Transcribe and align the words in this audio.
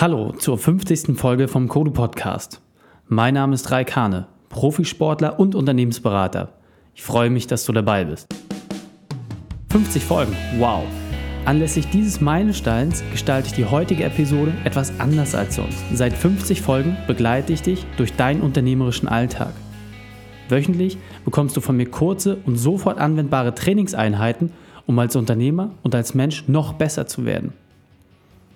Hallo 0.00 0.32
zur 0.32 0.56
50. 0.56 1.18
Folge 1.18 1.46
vom 1.46 1.68
Kodu 1.68 1.90
Podcast. 1.90 2.62
Mein 3.08 3.34
Name 3.34 3.54
ist 3.54 3.70
Rai 3.70 3.84
Kane, 3.84 4.28
Profisportler 4.48 5.38
und 5.38 5.54
Unternehmensberater. 5.54 6.54
Ich 6.94 7.02
freue 7.02 7.28
mich, 7.28 7.46
dass 7.48 7.66
du 7.66 7.72
dabei 7.72 8.06
bist. 8.06 8.26
50 9.68 10.02
Folgen, 10.02 10.34
wow! 10.58 10.84
Anlässlich 11.44 11.90
dieses 11.90 12.22
Meilensteins 12.22 13.04
gestalte 13.12 13.48
ich 13.48 13.52
die 13.52 13.66
heutige 13.66 14.04
Episode 14.04 14.54
etwas 14.64 14.98
anders 14.98 15.34
als 15.34 15.56
sonst. 15.56 15.84
Seit 15.92 16.14
50 16.14 16.62
Folgen 16.62 16.96
begleite 17.06 17.52
ich 17.52 17.60
dich 17.60 17.84
durch 17.98 18.14
deinen 18.14 18.40
unternehmerischen 18.40 19.06
Alltag. 19.06 19.52
Wöchentlich 20.48 20.96
bekommst 21.26 21.58
du 21.58 21.60
von 21.60 21.76
mir 21.76 21.90
kurze 21.90 22.38
und 22.46 22.56
sofort 22.56 22.96
anwendbare 22.96 23.54
Trainingseinheiten, 23.54 24.50
um 24.86 24.98
als 24.98 25.14
Unternehmer 25.14 25.72
und 25.82 25.94
als 25.94 26.14
Mensch 26.14 26.48
noch 26.48 26.72
besser 26.72 27.06
zu 27.06 27.26
werden. 27.26 27.52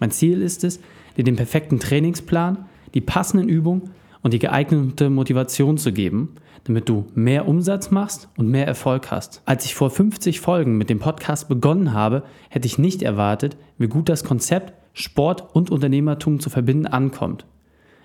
Mein 0.00 0.10
Ziel 0.10 0.40
ist 0.40 0.64
es, 0.64 0.80
dir 1.16 1.24
den 1.24 1.36
perfekten 1.36 1.78
Trainingsplan, 1.78 2.66
die 2.94 3.00
passenden 3.00 3.48
Übungen 3.48 3.90
und 4.22 4.32
die 4.32 4.38
geeignete 4.38 5.10
Motivation 5.10 5.78
zu 5.78 5.92
geben, 5.92 6.36
damit 6.64 6.88
du 6.88 7.06
mehr 7.14 7.46
Umsatz 7.46 7.90
machst 7.90 8.28
und 8.36 8.48
mehr 8.48 8.66
Erfolg 8.66 9.10
hast. 9.10 9.42
Als 9.44 9.64
ich 9.64 9.74
vor 9.74 9.90
50 9.90 10.40
Folgen 10.40 10.78
mit 10.78 10.88
dem 10.90 10.98
Podcast 10.98 11.48
begonnen 11.48 11.92
habe, 11.92 12.22
hätte 12.48 12.66
ich 12.66 12.78
nicht 12.78 13.02
erwartet, 13.02 13.56
wie 13.78 13.88
gut 13.88 14.08
das 14.08 14.24
Konzept 14.24 14.72
Sport 14.94 15.54
und 15.54 15.70
Unternehmertum 15.70 16.40
zu 16.40 16.50
verbinden 16.50 16.86
ankommt. 16.86 17.44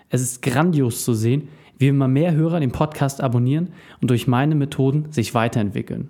Es 0.10 0.22
ist 0.22 0.42
grandios 0.42 1.06
zu 1.06 1.14
sehen, 1.14 1.50
wie 1.78 1.88
immer 1.88 2.08
mehr 2.08 2.34
Hörer 2.34 2.60
den 2.60 2.72
Podcast 2.72 3.22
abonnieren 3.22 3.70
und 4.02 4.10
durch 4.10 4.28
meine 4.28 4.56
Methoden 4.56 5.12
sich 5.12 5.34
weiterentwickeln. 5.34 6.10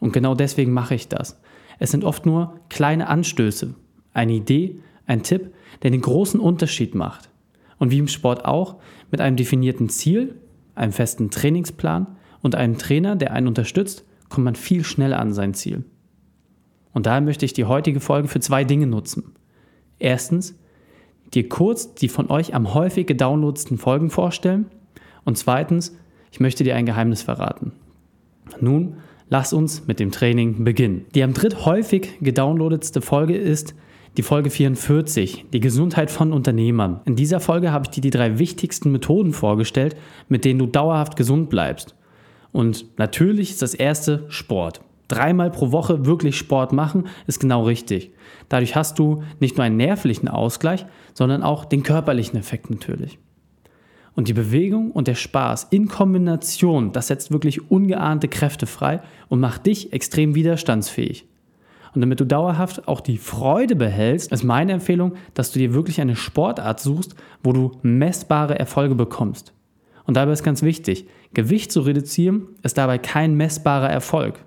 Und 0.00 0.12
genau 0.12 0.34
deswegen 0.34 0.72
mache 0.72 0.94
ich 0.94 1.08
das. 1.08 1.40
Es 1.78 1.90
sind 1.90 2.04
oft 2.04 2.26
nur 2.26 2.60
kleine 2.68 3.08
Anstöße, 3.08 3.74
eine 4.12 4.32
Idee, 4.32 4.80
ein 5.06 5.22
Tipp, 5.22 5.52
der 5.82 5.90
den 5.90 6.00
großen 6.00 6.40
Unterschied 6.40 6.94
macht. 6.94 7.30
Und 7.78 7.90
wie 7.90 7.98
im 7.98 8.08
Sport 8.08 8.44
auch, 8.44 8.76
mit 9.10 9.20
einem 9.20 9.36
definierten 9.36 9.88
Ziel, 9.88 10.36
einem 10.74 10.92
festen 10.92 11.30
Trainingsplan 11.30 12.06
und 12.42 12.54
einem 12.54 12.78
Trainer, 12.78 13.16
der 13.16 13.32
einen 13.32 13.48
unterstützt, 13.48 14.04
kommt 14.28 14.44
man 14.44 14.56
viel 14.56 14.84
schneller 14.84 15.18
an 15.18 15.32
sein 15.32 15.54
Ziel. 15.54 15.84
Und 16.92 17.06
daher 17.06 17.20
möchte 17.20 17.44
ich 17.44 17.52
die 17.52 17.66
heutige 17.66 18.00
Folge 18.00 18.28
für 18.28 18.40
zwei 18.40 18.64
Dinge 18.64 18.86
nutzen. 18.86 19.34
Erstens, 19.98 20.58
dir 21.34 21.48
kurz 21.48 21.94
die 21.94 22.08
von 22.08 22.30
euch 22.30 22.54
am 22.54 22.74
häufig 22.74 23.06
gedownloadsten 23.06 23.78
Folgen 23.78 24.10
vorstellen. 24.10 24.66
Und 25.24 25.36
zweitens, 25.36 25.96
ich 26.32 26.40
möchte 26.40 26.64
dir 26.64 26.74
ein 26.74 26.86
Geheimnis 26.86 27.22
verraten. 27.22 27.72
Nun, 28.60 28.96
lass 29.28 29.52
uns 29.52 29.86
mit 29.86 30.00
dem 30.00 30.10
Training 30.10 30.64
beginnen. 30.64 31.04
Die 31.14 31.22
am 31.22 31.34
dritthäufig 31.34 32.18
gedownloadetste 32.20 33.00
Folge 33.00 33.36
ist 33.36 33.74
die 34.16 34.22
Folge 34.22 34.48
44, 34.48 35.46
die 35.52 35.60
Gesundheit 35.60 36.10
von 36.10 36.32
Unternehmern. 36.32 37.00
In 37.04 37.16
dieser 37.16 37.38
Folge 37.38 37.70
habe 37.70 37.84
ich 37.84 37.90
dir 37.90 38.00
die 38.00 38.10
drei 38.10 38.38
wichtigsten 38.38 38.90
Methoden 38.90 39.32
vorgestellt, 39.32 39.96
mit 40.28 40.44
denen 40.44 40.58
du 40.58 40.66
dauerhaft 40.66 41.16
gesund 41.16 41.50
bleibst. 41.50 41.94
Und 42.50 42.98
natürlich 42.98 43.50
ist 43.50 43.62
das 43.62 43.74
erste 43.74 44.24
Sport. 44.28 44.80
Dreimal 45.08 45.50
pro 45.50 45.70
Woche 45.70 46.06
wirklich 46.06 46.36
Sport 46.36 46.72
machen 46.72 47.04
ist 47.26 47.40
genau 47.40 47.64
richtig. 47.64 48.12
Dadurch 48.48 48.74
hast 48.74 48.98
du 48.98 49.22
nicht 49.38 49.56
nur 49.56 49.64
einen 49.64 49.76
nervlichen 49.76 50.28
Ausgleich, 50.28 50.86
sondern 51.12 51.42
auch 51.42 51.64
den 51.66 51.82
körperlichen 51.82 52.38
Effekt 52.38 52.70
natürlich. 52.70 53.18
Und 54.14 54.28
die 54.28 54.32
Bewegung 54.32 54.92
und 54.92 55.08
der 55.08 55.14
Spaß 55.14 55.68
in 55.70 55.88
Kombination, 55.88 56.92
das 56.92 57.08
setzt 57.08 57.30
wirklich 57.30 57.70
ungeahnte 57.70 58.28
Kräfte 58.28 58.66
frei 58.66 59.02
und 59.28 59.40
macht 59.40 59.66
dich 59.66 59.92
extrem 59.92 60.34
widerstandsfähig. 60.34 61.28
Und 61.96 62.02
damit 62.02 62.20
du 62.20 62.26
dauerhaft 62.26 62.88
auch 62.88 63.00
die 63.00 63.16
Freude 63.16 63.74
behältst, 63.74 64.30
ist 64.30 64.44
meine 64.44 64.72
Empfehlung, 64.72 65.14
dass 65.32 65.50
du 65.50 65.58
dir 65.58 65.72
wirklich 65.72 65.98
eine 65.98 66.14
Sportart 66.14 66.78
suchst, 66.78 67.14
wo 67.42 67.54
du 67.54 67.72
messbare 67.80 68.58
Erfolge 68.58 68.94
bekommst. 68.94 69.54
Und 70.04 70.18
dabei 70.18 70.32
ist 70.32 70.42
ganz 70.42 70.60
wichtig, 70.60 71.08
Gewicht 71.32 71.72
zu 71.72 71.80
reduzieren 71.80 72.48
ist 72.62 72.76
dabei 72.76 72.98
kein 72.98 73.34
messbarer 73.34 73.88
Erfolg. 73.88 74.44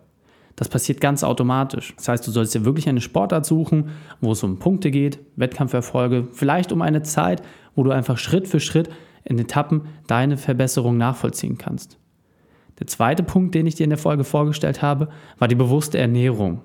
Das 0.57 0.69
passiert 0.69 1.01
ganz 1.01 1.23
automatisch. 1.23 1.95
Das 1.97 2.07
heißt, 2.07 2.27
du 2.27 2.29
sollst 2.29 2.53
dir 2.53 2.65
wirklich 2.65 2.87
eine 2.87 3.01
Sportart 3.01 3.47
suchen, 3.47 3.89
wo 4.21 4.33
es 4.33 4.43
um 4.43 4.59
Punkte 4.59 4.91
geht, 4.91 5.17
Wettkampferfolge, 5.35 6.27
vielleicht 6.31 6.71
um 6.71 6.83
eine 6.83 7.01
Zeit, 7.01 7.41
wo 7.73 7.81
du 7.81 7.89
einfach 7.89 8.19
Schritt 8.19 8.47
für 8.47 8.59
Schritt 8.59 8.91
in 9.23 9.39
Etappen 9.39 9.87
deine 10.05 10.37
Verbesserung 10.37 10.97
nachvollziehen 10.97 11.57
kannst. 11.57 11.97
Der 12.77 12.85
zweite 12.85 13.23
Punkt, 13.23 13.55
den 13.55 13.65
ich 13.65 13.73
dir 13.73 13.85
in 13.85 13.89
der 13.89 13.97
Folge 13.97 14.23
vorgestellt 14.23 14.83
habe, 14.83 15.09
war 15.39 15.47
die 15.47 15.55
bewusste 15.55 15.97
Ernährung. 15.97 16.61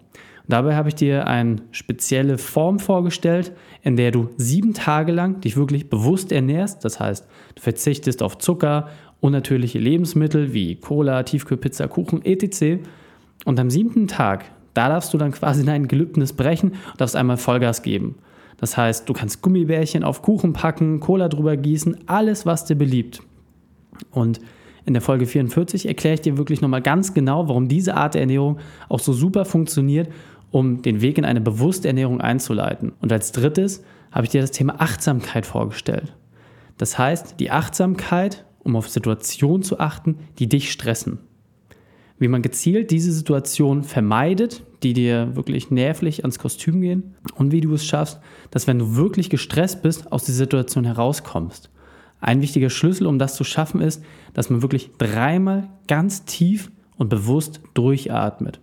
Dabei 0.47 0.77
habe 0.77 0.91
ich 0.91 0.95
dir 0.95 1.27
eine 1.27 1.57
spezielle 1.71 2.37
Form 2.37 2.79
vorgestellt, 2.79 3.53
in 3.83 3.97
der 3.97 4.11
du 4.11 4.29
sieben 4.37 4.75
Tage 4.75 5.11
lang 5.11 5.41
dich 5.41 5.57
wirklich 5.57 5.89
bewusst 5.89 6.33
ernährst. 6.33 6.85
Das 6.85 7.01
heißt, 7.01 7.27
du 7.55 7.63
verzichtest 7.63 8.23
auf 8.23 8.37
Zucker, 8.39 8.89
unnatürliche 9.21 9.79
Lebensmittel 9.79 10.53
wie 10.53 10.77
Cola, 10.77 11.23
Tiefkühlpizza, 11.23 11.89
Kuchen, 11.89 12.23
etc. 12.25 12.85
Und 13.47 13.59
am 13.59 13.71
siebten 13.71 14.07
Tag, 14.07 14.45
da 14.75 14.89
darfst 14.91 15.15
du 15.15 15.19
dann 15.19 15.33
quasi 15.33 15.65
dein 15.65 15.89
Gelübnis 15.89 16.35
brechen 16.35 16.73
und 16.73 17.01
darfst 17.01 17.17
einmal 17.17 17.39
Vollgas 17.39 17.83
geben. 17.83 18.17
Das 18.59 18.77
heißt, 18.77 19.09
du 19.09 19.15
kannst 19.15 19.41
Gummibärchen 19.41 20.05
auf 20.05 20.21
Kuchen 20.21 20.53
packen, 20.53 21.01
Cola 21.01 21.29
drüber 21.29 21.57
gießen, 21.57 22.07
alles, 22.07 22.45
was 22.45 22.67
dir 22.67 22.77
beliebt. 22.77 23.23
Und 24.11 24.41
in 24.85 24.93
der 24.93 25.03
Folge 25.03 25.27
44 25.27 25.87
erkläre 25.87 26.15
ich 26.15 26.21
dir 26.21 26.37
wirklich 26.37 26.61
nochmal 26.61 26.83
ganz 26.83 27.15
genau, 27.15 27.49
warum 27.49 27.69
diese 27.69 27.95
Art 27.95 28.15
der 28.15 28.21
Ernährung 28.21 28.59
auch 28.89 29.01
so 29.01 29.13
super 29.13 29.45
funktioniert 29.45 30.09
um 30.55 30.83
den 30.83 31.01
Weg 31.01 31.19
in 31.19 31.25
eine 31.25 31.41
bewusste 31.41 31.89
Ernährung 31.89 32.21
einzuleiten. 32.21 32.93
Und 33.01 33.11
als 33.11 33.33
drittes 33.33 33.83
habe 34.13 34.25
ich 34.25 34.31
dir 34.31 34.41
das 34.41 34.53
Thema 34.53 34.81
Achtsamkeit 34.81 35.47
vorgestellt. 35.47 36.15
Das 36.79 36.97
heißt, 36.97 37.41
die 37.41 37.51
Achtsamkeit, 37.51 38.45
um 38.61 38.77
auf 38.77 38.89
Situationen 38.89 39.65
zu 39.65 39.81
achten, 39.81 40.19
die 40.39 40.49
dich 40.49 40.71
stressen. 40.71 41.19
Wie 42.21 42.29
man 42.29 42.41
gezielt 42.41 42.93
diese 42.93 43.11
Situation 43.11 43.83
vermeidet, 43.83 44.63
die 44.85 44.93
dir 44.93 45.35
wirklich 45.35 45.73
nervlich 45.73 46.21
ans 46.21 46.39
Kostüm 46.39 46.81
gehen 46.81 47.17
und 47.35 47.51
wie 47.51 47.61
du 47.61 47.75
es 47.75 47.85
schaffst, 47.85 48.21
dass 48.53 48.69
wenn 48.69 48.79
du 48.79 48.95
wirklich 48.95 49.31
gestresst 49.31 49.83
bist, 49.83 50.13
aus 50.13 50.23
der 50.23 50.37
Situation 50.37 50.85
herauskommst. 50.85 51.69
Ein 52.21 52.43
wichtiger 52.43 52.71
Schlüssel, 52.71 53.09
um 53.09 53.19
das 53.19 53.35
zu 53.35 53.43
schaffen, 53.43 53.81
ist, 53.81 54.05
dass 54.35 54.51
man 54.51 54.63
wirklich 54.63 54.93
dreimal 54.99 55.69
ganz 55.89 56.25
tief 56.27 56.71
und 56.97 57.09
bewusst 57.09 57.61
durchatmet 57.75 58.61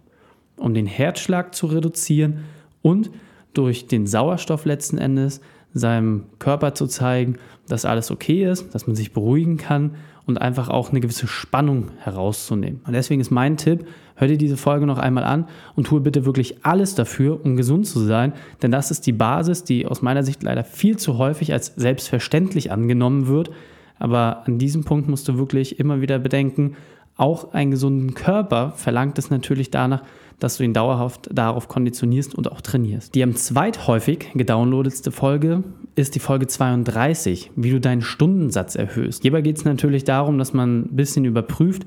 um 0.62 0.74
den 0.74 0.86
Herzschlag 0.86 1.54
zu 1.54 1.68
reduzieren 1.68 2.46
und 2.82 3.12
durch 3.54 3.88
den 3.88 4.08
Sauerstoff 4.08 4.66
letzten 4.66 4.98
Endes 4.98 5.42
seinem 5.74 6.26
Körper 6.40 6.74
zu 6.74 6.88
zeigen, 6.88 7.38
dass 7.68 7.86
alles 7.86 8.12
okay 8.12 8.50
ist, 8.50 8.74
dass 8.74 8.88
man 8.88 8.96
sich 8.96 9.14
beruhigen 9.14 9.58
kann 9.58 9.92
und 10.26 10.40
einfach 10.40 10.70
auch 10.70 10.92
eine 10.92 11.00
gewisse 11.00 11.28
Spannung 11.28 11.90
herauszunehmen. 12.00 12.82
Und 12.86 12.94
deswegen 12.94 13.22
ist 13.22 13.32
mein 13.32 13.58
Tipp, 13.58 13.86
hör 14.16 14.28
dir 14.28 14.38
diese 14.38 14.58
Folge 14.58 14.86
noch 14.86 15.00
einmal 15.00 15.24
an 15.24 15.48
und 15.76 15.88
tue 15.88 16.02
bitte 16.02 16.26
wirklich 16.26 16.66
alles 16.66 16.96
dafür, 16.96 17.44
um 17.44 17.56
gesund 17.56 17.88
zu 17.88 18.00
sein, 18.00 18.34
denn 18.62 18.72
das 18.72 18.92
ist 18.92 19.08
die 19.08 19.14
Basis, 19.14 19.64
die 19.64 19.88
aus 19.88 20.02
meiner 20.02 20.24
Sicht 20.24 20.44
leider 20.44 20.64
viel 20.64 20.98
zu 20.98 21.18
häufig 21.18 21.54
als 21.54 21.74
selbstverständlich 21.76 22.72
angenommen 22.72 23.28
wird. 23.28 23.52
Aber 23.98 24.48
an 24.48 24.58
diesem 24.58 24.84
Punkt 24.84 25.08
musst 25.08 25.28
du 25.28 25.38
wirklich 25.38 25.80
immer 25.80 26.02
wieder 26.02 26.20
bedenken, 26.20 26.76
auch 27.22 27.54
einen 27.54 27.72
gesunden 27.72 28.14
Körper 28.14 28.74
verlangt 28.76 29.18
es 29.18 29.30
natürlich 29.30 29.72
danach, 29.72 30.04
dass 30.40 30.58
du 30.58 30.64
ihn 30.64 30.74
dauerhaft 30.74 31.30
darauf 31.32 31.68
konditionierst 31.68 32.34
und 32.34 32.52
auch 32.52 32.62
trainierst. 32.62 33.14
Die 33.14 33.22
am 33.22 33.36
zweithäufig 33.36 34.30
gedownloadetste 34.34 35.12
Folge 35.12 35.64
ist 35.96 36.16
die 36.16 36.20
Folge 36.20 36.48
32, 36.48 37.52
wie 37.56 37.70
du 37.70 37.80
deinen 37.80 38.02
Stundensatz 38.02 38.76
erhöhst. 38.76 39.22
Hierbei 39.22 39.42
geht 39.42 39.58
es 39.58 39.66
natürlich 39.66 40.04
darum, 40.04 40.40
dass 40.40 40.54
man 40.54 40.82
ein 40.82 40.96
bisschen 40.96 41.26
überprüft, 41.26 41.86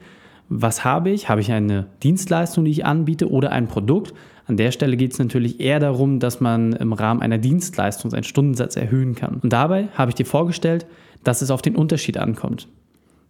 was 0.48 0.84
habe 0.84 1.10
ich? 1.10 1.28
Habe 1.28 1.40
ich 1.40 1.50
eine 1.50 1.86
Dienstleistung, 2.02 2.64
die 2.64 2.70
ich 2.70 2.84
anbiete 2.84 3.30
oder 3.30 3.50
ein 3.50 3.66
Produkt? 3.66 4.14
An 4.46 4.56
der 4.56 4.70
Stelle 4.70 4.96
geht 4.96 5.12
es 5.12 5.18
natürlich 5.18 5.58
eher 5.58 5.80
darum, 5.80 6.20
dass 6.20 6.40
man 6.40 6.74
im 6.74 6.92
Rahmen 6.92 7.22
einer 7.22 7.38
Dienstleistung 7.38 8.10
seinen 8.10 8.24
Stundensatz 8.24 8.76
erhöhen 8.76 9.14
kann. 9.14 9.40
Und 9.42 9.52
dabei 9.52 9.88
habe 9.94 10.10
ich 10.10 10.14
dir 10.14 10.26
vorgestellt, 10.26 10.87
dass 11.25 11.42
es 11.42 11.50
auf 11.50 11.62
den 11.62 11.75
Unterschied 11.75 12.19
ankommt. 12.19 12.69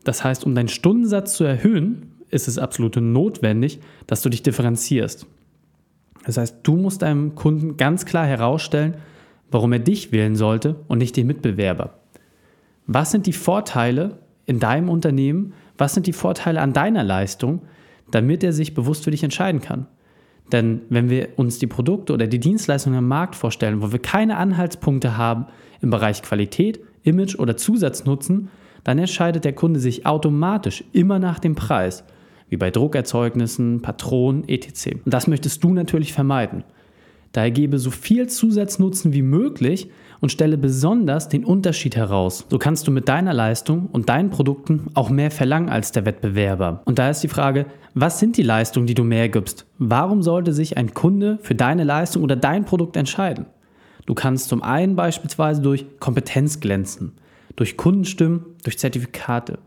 Das 0.04 0.22
heißt, 0.22 0.44
um 0.44 0.54
deinen 0.54 0.68
Stundensatz 0.68 1.34
zu 1.34 1.44
erhöhen, 1.44 2.12
ist 2.30 2.48
es 2.48 2.58
absolut 2.58 2.96
notwendig, 2.96 3.80
dass 4.06 4.22
du 4.22 4.28
dich 4.28 4.42
differenzierst. 4.42 5.26
Das 6.26 6.36
heißt, 6.36 6.58
du 6.62 6.76
musst 6.76 7.02
deinem 7.02 7.34
Kunden 7.34 7.76
ganz 7.76 8.06
klar 8.06 8.26
herausstellen, 8.26 8.96
warum 9.50 9.72
er 9.72 9.78
dich 9.78 10.12
wählen 10.12 10.36
sollte 10.36 10.76
und 10.88 10.98
nicht 10.98 11.16
den 11.16 11.26
Mitbewerber. 11.26 11.98
Was 12.86 13.10
sind 13.10 13.26
die 13.26 13.32
Vorteile 13.32 14.18
in 14.46 14.58
deinem 14.58 14.88
Unternehmen? 14.88 15.52
Was 15.78 15.94
sind 15.94 16.06
die 16.06 16.12
Vorteile 16.12 16.60
an 16.60 16.72
deiner 16.72 17.04
Leistung, 17.04 17.62
damit 18.10 18.44
er 18.44 18.52
sich 18.52 18.74
bewusst 18.74 19.04
für 19.04 19.10
dich 19.10 19.22
entscheiden 19.22 19.60
kann? 19.60 19.86
Denn 20.52 20.82
wenn 20.90 21.08
wir 21.08 21.30
uns 21.36 21.58
die 21.58 21.66
Produkte 21.66 22.12
oder 22.12 22.26
die 22.26 22.40
Dienstleistungen 22.40 22.98
am 22.98 23.08
Markt 23.08 23.34
vorstellen, 23.34 23.80
wo 23.80 23.92
wir 23.92 23.98
keine 23.98 24.36
Anhaltspunkte 24.36 25.16
haben 25.16 25.46
im 25.80 25.90
Bereich 25.90 26.22
Qualität, 26.22 26.80
Image 27.02 27.36
oder 27.38 27.56
Zusatznutzen, 27.56 28.50
dann 28.84 28.98
entscheidet 28.98 29.44
der 29.44 29.54
Kunde 29.54 29.80
sich 29.80 30.06
automatisch 30.06 30.84
immer 30.92 31.18
nach 31.18 31.38
dem 31.38 31.54
Preis 31.54 32.04
wie 32.48 32.56
bei 32.56 32.70
Druckerzeugnissen, 32.70 33.82
Patronen, 33.82 34.48
etc. 34.48 34.96
Und 35.04 35.12
das 35.12 35.26
möchtest 35.26 35.64
du 35.64 35.72
natürlich 35.72 36.12
vermeiden. 36.12 36.62
Daher 37.32 37.50
gebe 37.50 37.78
so 37.78 37.90
viel 37.90 38.28
Zusatznutzen 38.28 39.12
wie 39.12 39.22
möglich 39.22 39.90
und 40.20 40.30
stelle 40.30 40.56
besonders 40.56 41.28
den 41.28 41.44
Unterschied 41.44 41.96
heraus. 41.96 42.46
So 42.48 42.58
kannst 42.58 42.86
du 42.86 42.92
mit 42.92 43.08
deiner 43.08 43.34
Leistung 43.34 43.88
und 43.90 44.08
deinen 44.08 44.30
Produkten 44.30 44.86
auch 44.94 45.10
mehr 45.10 45.32
verlangen 45.32 45.68
als 45.68 45.90
der 45.90 46.06
Wettbewerber. 46.06 46.82
Und 46.84 47.00
da 47.00 47.10
ist 47.10 47.24
die 47.24 47.28
Frage, 47.28 47.66
was 47.94 48.20
sind 48.20 48.36
die 48.36 48.42
Leistungen, 48.42 48.86
die 48.86 48.94
du 48.94 49.02
mehr 49.02 49.28
gibst? 49.28 49.66
Warum 49.78 50.22
sollte 50.22 50.52
sich 50.52 50.76
ein 50.76 50.94
Kunde 50.94 51.38
für 51.42 51.56
deine 51.56 51.82
Leistung 51.82 52.22
oder 52.22 52.36
dein 52.36 52.64
Produkt 52.64 52.96
entscheiden? 52.96 53.46
Du 54.06 54.14
kannst 54.14 54.48
zum 54.48 54.62
einen 54.62 54.94
beispielsweise 54.94 55.60
durch 55.60 55.86
Kompetenz 55.98 56.60
glänzen, 56.60 57.12
durch 57.56 57.76
Kundenstimmen, 57.76 58.44
durch 58.62 58.78
Zertifikate. 58.78 59.58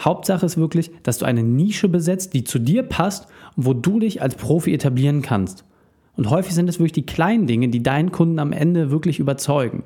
Hauptsache 0.00 0.46
ist 0.46 0.56
wirklich, 0.56 0.90
dass 1.02 1.18
du 1.18 1.26
eine 1.26 1.42
Nische 1.42 1.88
besetzt, 1.88 2.32
die 2.34 2.44
zu 2.44 2.58
dir 2.58 2.82
passt 2.82 3.26
und 3.56 3.66
wo 3.66 3.74
du 3.74 4.00
dich 4.00 4.22
als 4.22 4.34
Profi 4.34 4.72
etablieren 4.72 5.22
kannst. 5.22 5.64
Und 6.16 6.30
häufig 6.30 6.54
sind 6.54 6.68
es 6.68 6.78
wirklich 6.78 6.92
die 6.92 7.06
kleinen 7.06 7.46
Dinge, 7.46 7.68
die 7.68 7.82
deinen 7.82 8.12
Kunden 8.12 8.38
am 8.38 8.52
Ende 8.52 8.90
wirklich 8.90 9.18
überzeugen. 9.18 9.84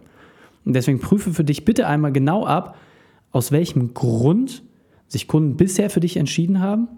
Und 0.65 0.75
deswegen 0.75 1.01
prüfe 1.01 1.33
für 1.33 1.45
dich 1.45 1.65
bitte 1.65 1.87
einmal 1.87 2.13
genau 2.13 2.47
ab, 2.47 2.77
aus 3.31 3.53
welchem 3.53 3.95
Grund 3.95 4.63
sich 5.09 5.29
Kunden 5.29 5.57
bisher 5.57 5.91
für 5.91 6.01
dich 6.01 6.17
entschieden 6.17 6.61
haben 6.61 6.89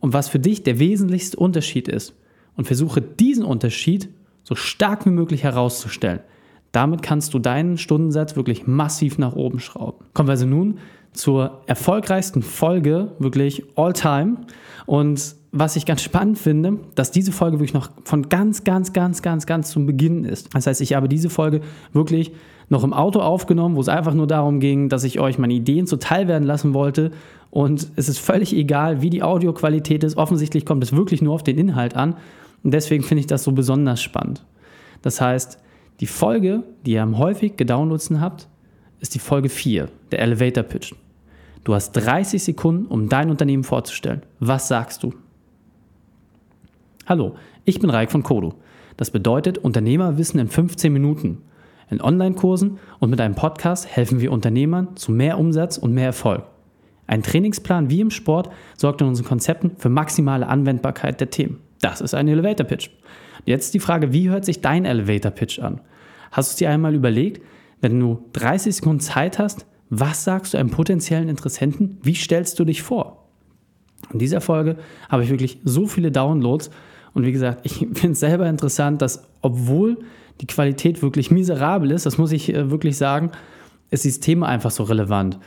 und 0.00 0.12
was 0.12 0.28
für 0.28 0.38
dich 0.38 0.62
der 0.62 0.78
wesentlichste 0.78 1.36
Unterschied 1.36 1.88
ist. 1.88 2.14
Und 2.56 2.66
versuche 2.66 3.00
diesen 3.00 3.44
Unterschied 3.44 4.10
so 4.42 4.54
stark 4.54 5.06
wie 5.06 5.10
möglich 5.10 5.44
herauszustellen. 5.44 6.20
Damit 6.72 7.02
kannst 7.02 7.34
du 7.34 7.38
deinen 7.38 7.78
Stundensatz 7.78 8.36
wirklich 8.36 8.66
massiv 8.66 9.18
nach 9.18 9.34
oben 9.34 9.58
schrauben. 9.58 10.04
Kommen 10.14 10.28
wir 10.28 10.32
also 10.32 10.46
nun 10.46 10.78
zur 11.12 11.62
erfolgreichsten 11.66 12.42
Folge, 12.42 13.12
wirklich 13.18 13.64
all 13.76 13.92
time. 13.92 14.36
Und 14.86 15.34
was 15.52 15.74
ich 15.74 15.84
ganz 15.84 16.02
spannend 16.02 16.38
finde, 16.38 16.78
dass 16.94 17.10
diese 17.10 17.32
Folge 17.32 17.58
wirklich 17.58 17.74
noch 17.74 17.90
von 18.04 18.28
ganz, 18.28 18.62
ganz, 18.62 18.92
ganz, 18.92 19.20
ganz, 19.20 19.46
ganz 19.46 19.70
zum 19.70 19.86
Beginn 19.86 20.24
ist. 20.24 20.54
Das 20.54 20.66
heißt, 20.68 20.80
ich 20.80 20.94
habe 20.94 21.08
diese 21.08 21.28
Folge 21.28 21.62
wirklich 21.92 22.30
noch 22.68 22.84
im 22.84 22.92
Auto 22.92 23.18
aufgenommen, 23.18 23.74
wo 23.74 23.80
es 23.80 23.88
einfach 23.88 24.14
nur 24.14 24.28
darum 24.28 24.60
ging, 24.60 24.88
dass 24.88 25.02
ich 25.02 25.18
euch 25.18 25.38
meine 25.38 25.54
Ideen 25.54 25.88
zuteil 25.88 26.28
werden 26.28 26.44
lassen 26.44 26.72
wollte. 26.72 27.10
Und 27.50 27.90
es 27.96 28.08
ist 28.08 28.20
völlig 28.20 28.54
egal, 28.54 29.02
wie 29.02 29.10
die 29.10 29.24
Audioqualität 29.24 30.04
ist. 30.04 30.16
Offensichtlich 30.16 30.64
kommt 30.64 30.84
es 30.84 30.94
wirklich 30.94 31.20
nur 31.20 31.34
auf 31.34 31.42
den 31.42 31.58
Inhalt 31.58 31.96
an. 31.96 32.14
Und 32.62 32.72
deswegen 32.72 33.02
finde 33.02 33.20
ich 33.20 33.26
das 33.26 33.42
so 33.42 33.50
besonders 33.50 34.00
spannend. 34.00 34.44
Das 35.02 35.20
heißt, 35.20 35.58
die 36.00 36.06
Folge, 36.06 36.64
die 36.84 36.92
ihr 36.92 37.02
am 37.02 37.18
häufig 37.18 37.56
gedownloadten 37.56 38.20
habt, 38.20 38.48
ist 39.00 39.14
die 39.14 39.18
Folge 39.18 39.48
4, 39.48 39.88
der 40.10 40.20
Elevator 40.20 40.64
Pitch. 40.64 40.94
Du 41.62 41.74
hast 41.74 41.92
30 41.92 42.42
Sekunden, 42.42 42.86
um 42.86 43.08
dein 43.08 43.30
Unternehmen 43.30 43.64
vorzustellen. 43.64 44.22
Was 44.38 44.68
sagst 44.68 45.02
du? 45.02 45.12
Hallo, 47.06 47.34
ich 47.66 47.80
bin 47.80 47.90
Raik 47.90 48.10
von 48.10 48.22
Kodo. 48.22 48.54
Das 48.96 49.10
bedeutet 49.10 49.58
Unternehmerwissen 49.58 50.40
in 50.40 50.48
15 50.48 50.92
Minuten. 50.92 51.42
In 51.90 52.00
Online-Kursen 52.00 52.78
und 52.98 53.10
mit 53.10 53.20
einem 53.20 53.34
Podcast 53.34 53.86
helfen 53.86 54.20
wir 54.20 54.32
Unternehmern 54.32 54.96
zu 54.96 55.12
mehr 55.12 55.38
Umsatz 55.38 55.76
und 55.76 55.92
mehr 55.92 56.06
Erfolg. 56.06 56.44
Ein 57.06 57.22
Trainingsplan 57.22 57.90
wie 57.90 58.00
im 58.00 58.10
Sport 58.10 58.50
sorgt 58.76 59.00
in 59.00 59.08
unseren 59.08 59.26
Konzepten 59.26 59.72
für 59.76 59.88
maximale 59.88 60.46
Anwendbarkeit 60.46 61.20
der 61.20 61.30
Themen. 61.30 61.60
Das 61.80 62.00
ist 62.00 62.14
ein 62.14 62.28
Elevator 62.28 62.66
Pitch. 62.66 62.90
Jetzt 63.44 63.74
die 63.74 63.80
Frage, 63.80 64.12
wie 64.12 64.28
hört 64.28 64.44
sich 64.44 64.60
dein 64.60 64.84
Elevator 64.84 65.30
Pitch 65.30 65.58
an? 65.58 65.80
Hast 66.30 66.50
du 66.50 66.52
es 66.52 66.56
dir 66.56 66.70
einmal 66.70 66.94
überlegt, 66.94 67.42
wenn 67.80 67.98
du 67.98 68.24
30 68.34 68.76
Sekunden 68.76 69.00
Zeit 69.00 69.38
hast, 69.38 69.66
was 69.88 70.24
sagst 70.24 70.54
du 70.54 70.58
einem 70.58 70.70
potenziellen 70.70 71.28
Interessenten? 71.28 71.98
Wie 72.02 72.14
stellst 72.14 72.58
du 72.58 72.64
dich 72.64 72.82
vor? 72.82 73.28
In 74.12 74.18
dieser 74.18 74.40
Folge 74.40 74.76
habe 75.08 75.24
ich 75.24 75.30
wirklich 75.30 75.58
so 75.64 75.86
viele 75.86 76.12
Downloads 76.12 76.70
und 77.12 77.26
wie 77.26 77.32
gesagt, 77.32 77.60
ich 77.64 77.78
finde 77.78 78.12
es 78.12 78.20
selber 78.20 78.48
interessant, 78.48 79.02
dass 79.02 79.24
obwohl 79.42 79.98
die 80.40 80.46
Qualität 80.46 81.02
wirklich 81.02 81.30
miserabel 81.30 81.90
ist, 81.90 82.06
das 82.06 82.18
muss 82.18 82.32
ich 82.32 82.54
äh, 82.54 82.70
wirklich 82.70 82.96
sagen, 82.96 83.30
ist 83.90 84.04
dieses 84.04 84.20
Thema 84.20 84.46
einfach 84.46 84.70
so 84.70 84.84
relevant, 84.84 85.38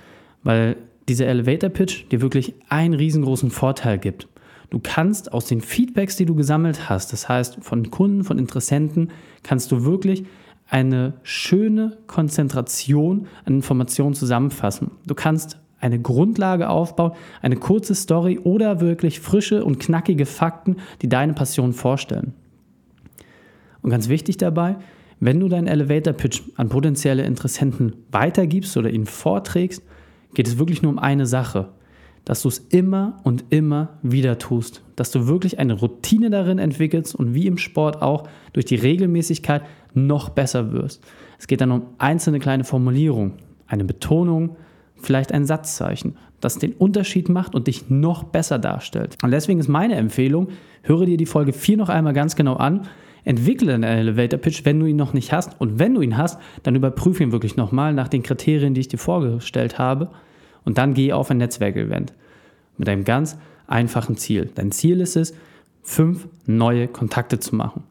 weil 0.43 0.75
dieser 1.07 1.27
Elevator 1.27 1.69
Pitch 1.69 2.05
dir 2.11 2.21
wirklich 2.21 2.53
einen 2.69 2.93
riesengroßen 2.93 3.49
Vorteil 3.51 3.97
gibt. 3.97 4.27
Du 4.73 4.79
kannst 4.79 5.33
aus 5.33 5.45
den 5.45 5.61
Feedbacks, 5.61 6.15
die 6.15 6.25
du 6.25 6.33
gesammelt 6.33 6.89
hast, 6.89 7.13
das 7.13 7.29
heißt 7.29 7.59
von 7.61 7.91
Kunden, 7.91 8.23
von 8.23 8.39
Interessenten, 8.39 9.11
kannst 9.43 9.71
du 9.71 9.85
wirklich 9.85 10.25
eine 10.67 11.13
schöne 11.21 11.99
Konzentration 12.07 13.27
an 13.45 13.53
Informationen 13.53 14.15
zusammenfassen. 14.15 14.89
Du 15.05 15.13
kannst 15.13 15.59
eine 15.79 15.99
Grundlage 16.01 16.69
aufbauen, 16.69 17.11
eine 17.43 17.55
kurze 17.55 17.93
Story 17.93 18.39
oder 18.39 18.81
wirklich 18.81 19.19
frische 19.19 19.63
und 19.63 19.77
knackige 19.77 20.25
Fakten, 20.25 20.77
die 21.03 21.07
deine 21.07 21.33
Passion 21.33 21.73
vorstellen. 21.73 22.33
Und 23.83 23.91
ganz 23.91 24.09
wichtig 24.09 24.37
dabei, 24.37 24.77
wenn 25.19 25.39
du 25.39 25.49
deinen 25.49 25.67
Elevator 25.67 26.13
Pitch 26.13 26.41
an 26.55 26.69
potenzielle 26.69 27.25
Interessenten 27.25 27.95
weitergibst 28.11 28.75
oder 28.75 28.89
ihn 28.89 29.05
vorträgst, 29.05 29.83
geht 30.33 30.47
es 30.47 30.57
wirklich 30.57 30.81
nur 30.81 30.93
um 30.93 30.97
eine 30.97 31.27
Sache, 31.27 31.69
dass 32.25 32.41
du 32.41 32.47
es 32.47 32.59
immer 32.69 33.17
und 33.23 33.45
immer 33.49 33.97
wieder 34.01 34.37
tust, 34.37 34.81
dass 34.95 35.11
du 35.11 35.27
wirklich 35.27 35.59
eine 35.59 35.73
Routine 35.73 36.29
darin 36.29 36.59
entwickelst 36.59 37.15
und 37.15 37.33
wie 37.33 37.47
im 37.47 37.57
Sport 37.57 38.01
auch 38.01 38.27
durch 38.53 38.65
die 38.65 38.75
Regelmäßigkeit 38.75 39.63
noch 39.93 40.29
besser 40.29 40.71
wirst. 40.71 41.03
Es 41.37 41.47
geht 41.47 41.61
dann 41.61 41.71
um 41.71 41.83
einzelne 41.97 42.39
kleine 42.39 42.63
Formulierungen, 42.63 43.33
eine 43.67 43.83
Betonung, 43.83 44.55
vielleicht 44.95 45.33
ein 45.33 45.45
Satzzeichen, 45.45 46.15
das 46.39 46.57
den 46.57 46.73
Unterschied 46.73 47.27
macht 47.27 47.55
und 47.55 47.67
dich 47.67 47.89
noch 47.89 48.23
besser 48.23 48.59
darstellt. 48.59 49.17
Und 49.21 49.31
deswegen 49.31 49.59
ist 49.59 49.67
meine 49.67 49.95
Empfehlung, 49.95 50.49
höre 50.83 51.05
dir 51.05 51.17
die 51.17 51.25
Folge 51.25 51.51
4 51.51 51.77
noch 51.77 51.89
einmal 51.89 52.13
ganz 52.13 52.35
genau 52.35 52.55
an, 52.55 52.87
entwickle 53.25 53.73
einen 53.73 53.83
Elevator 53.83 54.39
Pitch, 54.39 54.65
wenn 54.65 54.79
du 54.79 54.85
ihn 54.85 54.95
noch 54.95 55.13
nicht 55.13 55.31
hast. 55.31 55.59
Und 55.59 55.79
wenn 55.79 55.93
du 55.93 56.01
ihn 56.01 56.17
hast, 56.17 56.39
dann 56.63 56.75
überprüfe 56.75 57.23
ihn 57.23 57.31
wirklich 57.31 57.55
nochmal 57.55 57.93
nach 57.93 58.07
den 58.07 58.23
Kriterien, 58.23 58.73
die 58.73 58.81
ich 58.81 58.87
dir 58.87 58.97
vorgestellt 58.97 59.77
habe 59.77 60.09
und 60.65 60.77
dann 60.77 60.93
geh 60.93 61.13
auf 61.13 61.29
ein 61.29 61.37
Netzwerkevent 61.37 62.13
mit 62.77 62.89
einem 62.89 63.03
ganz 63.03 63.37
einfachen 63.67 64.17
Ziel. 64.17 64.49
Dein 64.55 64.71
Ziel 64.71 65.01
ist 65.01 65.15
es, 65.15 65.33
fünf 65.81 66.27
neue 66.45 66.87
Kontakte 66.87 67.39
zu 67.39 67.55
machen. 67.55 67.83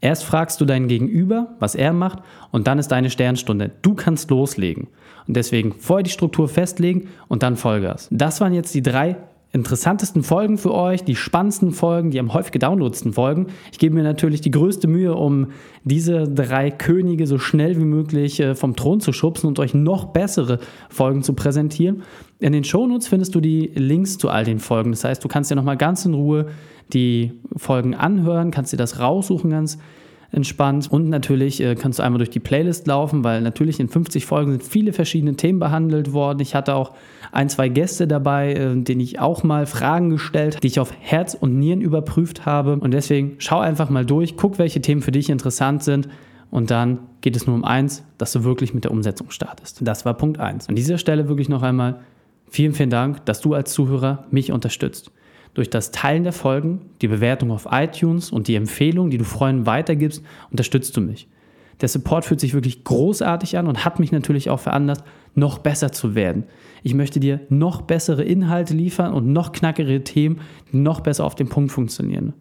Erst 0.00 0.24
fragst 0.24 0.60
du 0.60 0.64
deinen 0.64 0.88
Gegenüber, 0.88 1.54
was 1.58 1.74
er 1.74 1.92
macht, 1.92 2.20
und 2.50 2.66
dann 2.66 2.78
ist 2.78 2.88
deine 2.88 3.10
Sternstunde. 3.10 3.70
Du 3.82 3.94
kannst 3.94 4.30
loslegen. 4.30 4.88
Und 5.26 5.36
deswegen 5.36 5.74
vorher 5.74 6.02
die 6.02 6.10
Struktur 6.10 6.48
festlegen 6.48 7.08
und 7.28 7.42
dann 7.42 7.56
Vollgas. 7.56 8.08
Das 8.10 8.40
waren 8.40 8.54
jetzt 8.54 8.74
die 8.74 8.82
drei 8.82 9.16
interessantesten 9.52 10.22
Folgen 10.22 10.58
für 10.58 10.72
euch, 10.72 11.02
die 11.02 11.16
spannendsten 11.16 11.72
Folgen, 11.72 12.10
die 12.10 12.20
am 12.20 12.32
häufig 12.32 12.52
gedownloadsten 12.52 13.12
Folgen. 13.12 13.48
Ich 13.72 13.78
gebe 13.78 13.94
mir 13.94 14.04
natürlich 14.04 14.40
die 14.40 14.52
größte 14.52 14.86
Mühe, 14.86 15.14
um 15.14 15.48
diese 15.82 16.28
drei 16.28 16.70
Könige 16.70 17.26
so 17.26 17.38
schnell 17.38 17.76
wie 17.76 17.84
möglich 17.84 18.38
äh, 18.38 18.54
vom 18.54 18.76
Thron 18.76 19.00
zu 19.00 19.12
schubsen 19.12 19.48
und 19.48 19.58
euch 19.58 19.74
noch 19.74 20.06
bessere 20.06 20.60
Folgen 20.88 21.22
zu 21.22 21.32
präsentieren. 21.32 22.02
In 22.38 22.52
den 22.52 22.64
Shownotes 22.64 23.08
findest 23.08 23.34
du 23.34 23.40
die 23.40 23.72
Links 23.74 24.18
zu 24.18 24.28
all 24.28 24.44
den 24.44 24.60
Folgen. 24.60 24.92
Das 24.92 25.04
heißt, 25.04 25.22
du 25.24 25.28
kannst 25.28 25.50
dir 25.50 25.56
nochmal 25.56 25.76
ganz 25.76 26.04
in 26.04 26.14
Ruhe 26.14 26.46
die 26.92 27.32
Folgen 27.56 27.94
anhören, 27.94 28.50
kannst 28.50 28.72
dir 28.72 28.76
das 28.76 29.00
raussuchen 29.00 29.50
ganz 29.50 29.78
entspannt. 30.32 30.90
Und 30.90 31.08
natürlich 31.08 31.60
äh, 31.60 31.74
kannst 31.74 31.98
du 31.98 32.02
einmal 32.02 32.18
durch 32.18 32.30
die 32.30 32.40
Playlist 32.40 32.86
laufen, 32.86 33.24
weil 33.24 33.40
natürlich 33.42 33.80
in 33.80 33.88
50 33.88 34.26
Folgen 34.26 34.52
sind 34.52 34.62
viele 34.62 34.92
verschiedene 34.92 35.34
Themen 35.34 35.58
behandelt 35.58 36.12
worden. 36.12 36.40
Ich 36.40 36.54
hatte 36.54 36.74
auch 36.74 36.92
ein, 37.32 37.48
zwei 37.48 37.68
Gäste 37.68 38.06
dabei, 38.06 38.54
äh, 38.54 38.76
denen 38.76 39.00
ich 39.00 39.18
auch 39.18 39.42
mal 39.42 39.66
Fragen 39.66 40.10
gestellt, 40.10 40.62
die 40.62 40.68
ich 40.68 40.80
auf 40.80 40.92
Herz 41.00 41.34
und 41.34 41.58
Nieren 41.58 41.80
überprüft 41.80 42.46
habe. 42.46 42.76
Und 42.76 42.92
deswegen 42.92 43.36
schau 43.38 43.58
einfach 43.58 43.90
mal 43.90 44.06
durch, 44.06 44.36
guck, 44.36 44.58
welche 44.58 44.80
Themen 44.80 45.02
für 45.02 45.12
dich 45.12 45.30
interessant 45.30 45.82
sind. 45.82 46.08
Und 46.50 46.70
dann 46.70 46.98
geht 47.20 47.36
es 47.36 47.46
nur 47.46 47.54
um 47.54 47.64
eins, 47.64 48.04
dass 48.18 48.32
du 48.32 48.44
wirklich 48.44 48.74
mit 48.74 48.84
der 48.84 48.90
Umsetzung 48.90 49.30
startest. 49.30 49.78
Das 49.82 50.04
war 50.04 50.14
Punkt 50.14 50.40
eins. 50.40 50.68
An 50.68 50.74
dieser 50.74 50.98
Stelle 50.98 51.28
wirklich 51.28 51.48
noch 51.48 51.62
einmal 51.62 52.00
vielen, 52.48 52.72
vielen 52.72 52.90
Dank, 52.90 53.24
dass 53.26 53.40
du 53.40 53.54
als 53.54 53.72
Zuhörer 53.72 54.24
mich 54.30 54.50
unterstützt. 54.50 55.12
Durch 55.54 55.68
das 55.68 55.90
Teilen 55.90 56.22
der 56.22 56.32
Folgen, 56.32 56.80
die 57.02 57.08
Bewertung 57.08 57.50
auf 57.50 57.66
iTunes 57.70 58.30
und 58.30 58.48
die 58.48 58.54
Empfehlung, 58.54 59.10
die 59.10 59.18
du 59.18 59.24
Freunden 59.24 59.66
weitergibst, 59.66 60.22
unterstützt 60.50 60.96
du 60.96 61.00
mich. 61.00 61.28
Der 61.80 61.88
Support 61.88 62.24
fühlt 62.24 62.40
sich 62.40 62.54
wirklich 62.54 62.84
großartig 62.84 63.56
an 63.56 63.66
und 63.66 63.84
hat 63.84 63.98
mich 63.98 64.12
natürlich 64.12 64.50
auch 64.50 64.60
veranlasst, 64.60 65.02
noch 65.34 65.58
besser 65.58 65.92
zu 65.92 66.14
werden. 66.14 66.44
Ich 66.82 66.94
möchte 66.94 67.20
dir 67.20 67.40
noch 67.48 67.82
bessere 67.82 68.22
Inhalte 68.22 68.74
liefern 68.74 69.14
und 69.14 69.32
noch 69.32 69.52
knackere 69.52 70.04
Themen, 70.04 70.40
die 70.72 70.76
noch 70.76 71.00
besser 71.00 71.24
auf 71.24 71.34
den 71.34 71.48
Punkt 71.48 71.72
funktionieren. 71.72 72.34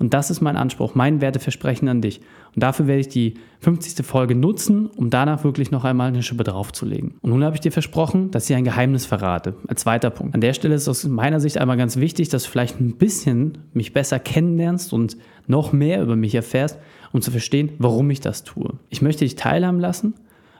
Und 0.00 0.14
das 0.14 0.30
ist 0.30 0.40
mein 0.40 0.56
Anspruch, 0.56 0.94
mein 0.94 1.20
Werteversprechen 1.20 1.86
an 1.88 2.00
dich. 2.00 2.20
Und 2.54 2.62
dafür 2.62 2.86
werde 2.86 3.02
ich 3.02 3.08
die 3.08 3.34
50. 3.60 4.04
Folge 4.04 4.34
nutzen, 4.34 4.86
um 4.86 5.10
danach 5.10 5.44
wirklich 5.44 5.70
noch 5.70 5.84
einmal 5.84 6.08
eine 6.08 6.22
Schippe 6.22 6.42
draufzulegen. 6.42 7.16
Und 7.20 7.30
nun 7.30 7.44
habe 7.44 7.54
ich 7.54 7.60
dir 7.60 7.70
versprochen, 7.70 8.30
dass 8.30 8.48
ich 8.48 8.56
ein 8.56 8.64
Geheimnis 8.64 9.04
verrate. 9.04 9.54
Als 9.68 9.82
zweiter 9.82 10.08
Punkt. 10.08 10.34
An 10.34 10.40
der 10.40 10.54
Stelle 10.54 10.74
ist 10.74 10.88
aus 10.88 11.04
meiner 11.04 11.38
Sicht 11.38 11.58
einmal 11.58 11.76
ganz 11.76 11.96
wichtig, 11.96 12.30
dass 12.30 12.44
du 12.44 12.50
vielleicht 12.50 12.80
ein 12.80 12.96
bisschen 12.96 13.58
mich 13.74 13.92
besser 13.92 14.18
kennenlernst 14.18 14.94
und 14.94 15.18
noch 15.46 15.72
mehr 15.72 16.02
über 16.02 16.16
mich 16.16 16.34
erfährst, 16.34 16.78
um 17.12 17.20
zu 17.20 17.30
verstehen, 17.30 17.72
warum 17.78 18.08
ich 18.08 18.20
das 18.20 18.42
tue. 18.42 18.78
Ich 18.88 19.02
möchte 19.02 19.24
dich 19.24 19.36
teilhaben 19.36 19.80
lassen, 19.80 20.14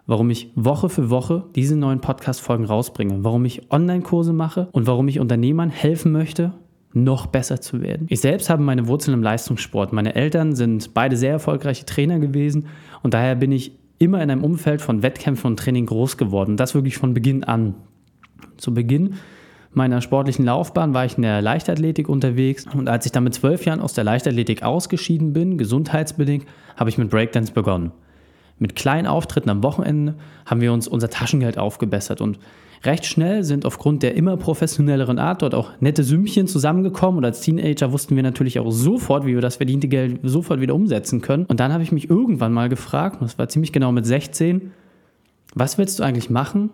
warum 0.06 0.28
ich 0.28 0.52
Woche 0.54 0.90
für 0.90 1.08
Woche 1.08 1.44
diese 1.54 1.76
neuen 1.76 2.00
Podcast-Folgen 2.00 2.66
rausbringe, 2.66 3.24
warum 3.24 3.44
ich 3.46 3.70
Online-Kurse 3.70 4.34
mache 4.34 4.68
und 4.72 4.86
warum 4.86 5.08
ich 5.08 5.18
Unternehmern 5.18 5.70
helfen 5.70 6.12
möchte, 6.12 6.52
noch 6.92 7.26
besser 7.26 7.60
zu 7.60 7.82
werden. 7.82 8.06
Ich 8.10 8.20
selbst 8.20 8.50
habe 8.50 8.62
meine 8.62 8.88
Wurzeln 8.88 9.14
im 9.14 9.22
Leistungssport. 9.22 9.92
Meine 9.92 10.14
Eltern 10.14 10.54
sind 10.54 10.92
beide 10.94 11.16
sehr 11.16 11.32
erfolgreiche 11.32 11.86
Trainer 11.86 12.18
gewesen 12.18 12.66
und 13.02 13.14
daher 13.14 13.36
bin 13.36 13.52
ich 13.52 13.72
immer 13.98 14.22
in 14.22 14.30
einem 14.30 14.44
Umfeld 14.44 14.80
von 14.80 15.02
Wettkämpfen 15.02 15.50
und 15.50 15.58
Training 15.58 15.86
groß 15.86 16.16
geworden. 16.16 16.56
Das 16.56 16.74
wirklich 16.74 16.96
von 16.96 17.14
Beginn 17.14 17.44
an. 17.44 17.74
Zu 18.56 18.74
Beginn 18.74 19.14
meiner 19.72 20.00
sportlichen 20.00 20.44
Laufbahn 20.44 20.94
war 20.94 21.04
ich 21.04 21.16
in 21.16 21.22
der 21.22 21.42
Leichtathletik 21.42 22.08
unterwegs 22.08 22.66
und 22.74 22.88
als 22.88 23.06
ich 23.06 23.12
dann 23.12 23.24
mit 23.24 23.34
zwölf 23.34 23.64
Jahren 23.64 23.80
aus 23.80 23.92
der 23.92 24.04
Leichtathletik 24.04 24.62
ausgeschieden 24.62 25.32
bin, 25.32 25.58
gesundheitsbedingt, 25.58 26.46
habe 26.76 26.90
ich 26.90 26.98
mit 26.98 27.10
Breakdance 27.10 27.52
begonnen. 27.52 27.92
Mit 28.58 28.74
kleinen 28.74 29.06
Auftritten 29.06 29.48
am 29.48 29.62
Wochenende 29.62 30.16
haben 30.44 30.60
wir 30.60 30.72
uns 30.72 30.88
unser 30.88 31.08
Taschengeld 31.08 31.56
aufgebessert 31.56 32.20
und 32.20 32.38
recht 32.82 33.04
schnell 33.04 33.44
sind 33.44 33.66
aufgrund 33.66 34.02
der 34.02 34.14
immer 34.14 34.36
professionelleren 34.36 35.18
Art 35.18 35.42
dort 35.42 35.54
auch 35.54 35.72
nette 35.80 36.02
Sümmchen 36.02 36.46
zusammengekommen 36.46 37.18
und 37.18 37.24
als 37.24 37.40
Teenager 37.40 37.92
wussten 37.92 38.16
wir 38.16 38.22
natürlich 38.22 38.58
auch 38.58 38.70
sofort, 38.70 39.26
wie 39.26 39.34
wir 39.34 39.40
das 39.40 39.56
verdiente 39.56 39.88
Geld 39.88 40.20
sofort 40.22 40.60
wieder 40.60 40.74
umsetzen 40.74 41.20
können. 41.20 41.44
Und 41.46 41.60
dann 41.60 41.72
habe 41.72 41.82
ich 41.82 41.92
mich 41.92 42.08
irgendwann 42.08 42.52
mal 42.52 42.68
gefragt, 42.68 43.20
und 43.20 43.28
das 43.28 43.38
war 43.38 43.48
ziemlich 43.48 43.72
genau 43.72 43.92
mit 43.92 44.06
16, 44.06 44.72
was 45.54 45.78
willst 45.78 45.98
du 45.98 46.04
eigentlich 46.04 46.30
machen, 46.30 46.70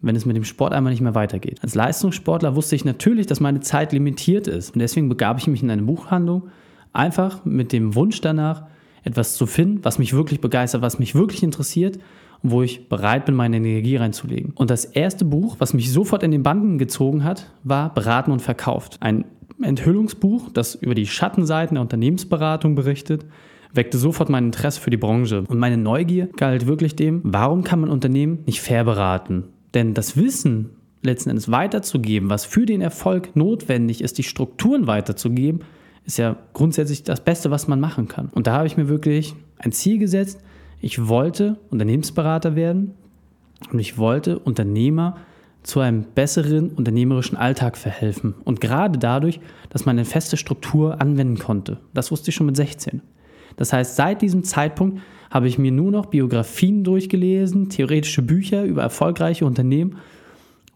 wenn 0.00 0.14
es 0.14 0.26
mit 0.26 0.36
dem 0.36 0.44
Sport 0.44 0.72
einmal 0.72 0.92
nicht 0.92 1.02
mehr 1.02 1.16
weitergeht. 1.16 1.58
Als 1.62 1.74
Leistungssportler 1.74 2.54
wusste 2.54 2.76
ich 2.76 2.84
natürlich, 2.84 3.26
dass 3.26 3.40
meine 3.40 3.60
Zeit 3.60 3.92
limitiert 3.92 4.46
ist. 4.46 4.74
Und 4.74 4.78
deswegen 4.78 5.08
begab 5.08 5.38
ich 5.38 5.48
mich 5.48 5.62
in 5.62 5.70
eine 5.70 5.82
Buchhandlung, 5.82 6.48
einfach 6.92 7.44
mit 7.44 7.72
dem 7.72 7.94
Wunsch 7.96 8.20
danach, 8.20 8.66
etwas 9.02 9.34
zu 9.34 9.46
finden, 9.46 9.84
was 9.84 9.98
mich 9.98 10.12
wirklich 10.12 10.40
begeistert, 10.40 10.82
was 10.82 10.98
mich 10.98 11.14
wirklich 11.14 11.42
interessiert 11.42 11.98
wo 12.42 12.62
ich 12.62 12.88
bereit 12.88 13.26
bin, 13.26 13.34
meine 13.34 13.56
Energie 13.56 13.96
reinzulegen. 13.96 14.52
Und 14.54 14.70
das 14.70 14.84
erste 14.84 15.24
Buch, 15.24 15.56
was 15.58 15.74
mich 15.74 15.92
sofort 15.92 16.22
in 16.22 16.30
den 16.30 16.42
Banden 16.42 16.78
gezogen 16.78 17.24
hat, 17.24 17.50
war 17.64 17.92
Beraten 17.92 18.30
und 18.30 18.42
Verkauft. 18.42 18.98
Ein 19.00 19.24
Enthüllungsbuch, 19.60 20.50
das 20.52 20.74
über 20.76 20.94
die 20.94 21.06
Schattenseiten 21.06 21.74
der 21.74 21.82
Unternehmensberatung 21.82 22.74
berichtet, 22.74 23.24
weckte 23.72 23.98
sofort 23.98 24.30
mein 24.30 24.46
Interesse 24.46 24.80
für 24.80 24.90
die 24.90 24.96
Branche. 24.96 25.44
Und 25.48 25.58
meine 25.58 25.76
Neugier 25.76 26.28
galt 26.36 26.66
wirklich 26.66 26.96
dem, 26.96 27.20
warum 27.24 27.64
kann 27.64 27.80
man 27.80 27.90
Unternehmen 27.90 28.40
nicht 28.46 28.60
fair 28.60 28.84
beraten? 28.84 29.44
Denn 29.74 29.94
das 29.94 30.16
Wissen 30.16 30.70
letzten 31.02 31.30
Endes 31.30 31.50
weiterzugeben, 31.50 32.30
was 32.30 32.44
für 32.44 32.66
den 32.66 32.80
Erfolg 32.80 33.36
notwendig 33.36 34.00
ist, 34.02 34.18
die 34.18 34.22
Strukturen 34.22 34.86
weiterzugeben, 34.86 35.60
ist 36.04 36.18
ja 36.18 36.36
grundsätzlich 36.54 37.04
das 37.04 37.22
Beste, 37.22 37.50
was 37.50 37.68
man 37.68 37.80
machen 37.80 38.08
kann. 38.08 38.30
Und 38.32 38.46
da 38.46 38.54
habe 38.54 38.66
ich 38.66 38.76
mir 38.76 38.88
wirklich 38.88 39.34
ein 39.58 39.72
Ziel 39.72 39.98
gesetzt. 39.98 40.40
Ich 40.80 41.08
wollte 41.08 41.56
Unternehmensberater 41.70 42.54
werden 42.54 42.94
und 43.72 43.78
ich 43.78 43.98
wollte 43.98 44.38
Unternehmer 44.38 45.16
zu 45.62 45.80
einem 45.80 46.04
besseren 46.14 46.70
unternehmerischen 46.70 47.36
Alltag 47.36 47.76
verhelfen. 47.76 48.34
Und 48.44 48.60
gerade 48.60 48.98
dadurch, 48.98 49.40
dass 49.70 49.84
man 49.86 49.96
eine 49.96 50.04
feste 50.04 50.36
Struktur 50.36 51.00
anwenden 51.00 51.38
konnte. 51.38 51.78
Das 51.94 52.10
wusste 52.10 52.30
ich 52.30 52.36
schon 52.36 52.46
mit 52.46 52.56
16. 52.56 53.02
Das 53.56 53.72
heißt, 53.72 53.96
seit 53.96 54.22
diesem 54.22 54.44
Zeitpunkt 54.44 55.00
habe 55.30 55.48
ich 55.48 55.58
mir 55.58 55.72
nur 55.72 55.90
noch 55.90 56.06
Biografien 56.06 56.84
durchgelesen, 56.84 57.68
theoretische 57.68 58.22
Bücher 58.22 58.64
über 58.64 58.82
erfolgreiche 58.82 59.44
Unternehmen 59.44 59.98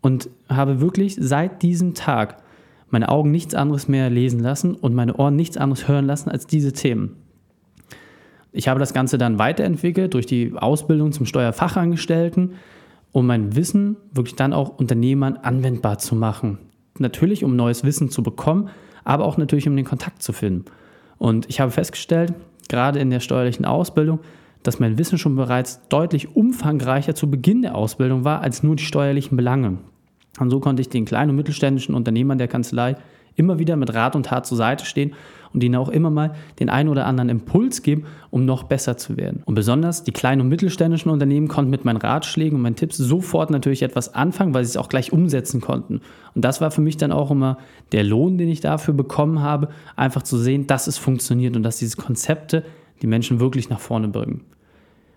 und 0.03 0.29
habe 0.49 0.81
wirklich 0.81 1.17
seit 1.19 1.63
diesem 1.63 1.95
Tag 1.95 2.43
meine 2.91 3.09
Augen 3.09 3.31
nichts 3.31 3.55
anderes 3.55 3.89
mehr 3.89 4.11
lesen 4.11 4.41
lassen 4.41 4.75
und 4.75 4.95
meine 4.95 5.17
Ohren 5.17 5.37
nichts 5.37 5.57
anderes 5.57 5.89
hören 5.89 6.05
lassen 6.05 6.29
als 6.29 6.47
diese 6.47 6.73
Themen. 6.73 7.17
Ich 8.53 8.69
habe 8.69 8.79
das 8.79 8.93
Ganze 8.93 9.19
dann 9.19 9.39
weiterentwickelt 9.39 10.15
durch 10.15 10.27
die 10.27 10.53
Ausbildung 10.55 11.13
zum 11.13 11.27
Steuerfachangestellten, 11.27 12.53
um 13.11 13.27
mein 13.27 13.57
Wissen 13.57 13.97
wirklich 14.13 14.37
dann 14.37 14.53
auch 14.53 14.79
Unternehmern 14.79 15.37
anwendbar 15.37 15.99
zu 15.99 16.15
machen. 16.15 16.59
Natürlich, 16.99 17.45
um 17.45 17.57
neues 17.57 17.85
Wissen 17.85 18.11
zu 18.11 18.23
bekommen, 18.23 18.69
aber 19.05 19.25
auch 19.25 19.39
natürlich, 19.39 19.67
um 19.67 19.77
den 19.77 19.87
Kontakt 19.87 20.23
zu 20.23 20.33
finden. 20.33 20.67
Und 21.19 21.49
ich 21.49 21.61
habe 21.61 21.71
festgestellt, 21.71 22.35
gerade 22.69 22.99
in 22.99 23.11
der 23.11 23.21
steuerlichen 23.21 23.65
Ausbildung, 23.65 24.21
dass 24.63 24.79
mein 24.79 24.99
Wissen 24.99 25.19
schon 25.19 25.35
bereits 25.35 25.81
deutlich 25.89 26.37
umfangreicher 26.37 27.15
zu 27.15 27.31
Beginn 27.31 27.63
der 27.63 27.75
Ausbildung 27.75 28.25
war 28.25 28.41
als 28.41 28.63
nur 28.63 28.77
die 28.77 28.85
steuerlichen 28.85 29.37
Belange. 29.37 29.79
Und 30.39 30.51
so 30.51 30.61
konnte 30.61 30.83
ich 30.83 30.89
den 30.89 31.05
kleinen 31.05 31.31
und 31.31 31.37
mittelständischen 31.37 31.95
Unternehmern 31.95 32.39
der 32.39 32.49
Kanzlei 32.49 32.97
immer 33.37 33.59
wieder 33.59 33.77
mit 33.77 33.93
Rat 33.95 34.17
und 34.17 34.27
Tat 34.27 34.47
zur 34.47 34.57
Seite 34.57 34.85
stehen 34.85 35.15
und 35.53 35.63
ihnen 35.63 35.77
auch 35.77 35.89
immer 35.89 36.11
mal 36.11 36.35
den 36.61 36.71
einen 36.71 36.89
oder 36.89 37.07
anderen 37.07 37.29
Impuls 37.29 37.83
geben, 37.83 38.05
um 38.31 38.45
noch 38.45 38.65
besser 38.65 38.97
zu 38.97 39.17
werden. 39.17 39.43
Und 39.45 39.55
besonders 39.55 40.03
die 40.05 40.13
kleinen 40.13 40.41
und 40.41 40.49
mittelständischen 40.49 41.11
Unternehmen 41.11 41.49
konnten 41.49 41.71
mit 41.71 41.85
meinen 41.85 41.99
Ratschlägen 41.99 42.57
und 42.57 42.63
meinen 42.63 42.77
Tipps 42.77 42.97
sofort 42.97 43.51
natürlich 43.51 43.83
etwas 43.83 44.15
anfangen, 44.15 44.55
weil 44.55 44.65
sie 44.65 44.71
es 44.71 44.77
auch 44.77 44.89
gleich 44.89 45.13
umsetzen 45.13 45.61
konnten. 45.61 46.01
Und 46.35 46.45
das 46.45 46.61
war 46.61 46.71
für 46.71 46.81
mich 46.81 46.97
dann 46.97 47.13
auch 47.13 47.31
immer 47.31 47.59
der 47.93 48.05
Lohn, 48.05 48.39
den 48.39 48.49
ich 48.49 48.61
dafür 48.61 48.95
bekommen 48.95 49.41
habe, 49.41 49.69
einfach 49.97 50.23
zu 50.23 50.39
sehen, 50.39 50.67
dass 50.67 50.87
es 50.87 50.99
funktioniert 50.99 51.57
und 51.57 51.63
dass 51.63 51.79
diese 51.79 51.97
Konzepte 51.97 52.65
die 53.03 53.07
Menschen 53.07 53.41
wirklich 53.41 53.69
nach 53.69 53.81
vorne 53.81 54.09
bringen. 54.09 54.43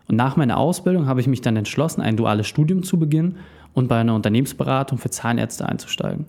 Und 0.07 0.17
nach 0.17 0.35
meiner 0.35 0.57
Ausbildung 0.57 1.07
habe 1.07 1.21
ich 1.21 1.27
mich 1.27 1.41
dann 1.41 1.55
entschlossen, 1.55 2.01
ein 2.01 2.17
duales 2.17 2.47
Studium 2.47 2.83
zu 2.83 2.99
beginnen 2.99 3.37
und 3.73 3.87
bei 3.87 3.99
einer 3.99 4.13
Unternehmensberatung 4.15 4.97
für 4.97 5.09
Zahnärzte 5.09 5.67
einzusteigen. 5.67 6.25